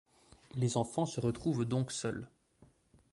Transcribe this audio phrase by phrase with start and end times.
[0.55, 2.27] Les enfants se retrouvent donc seuls.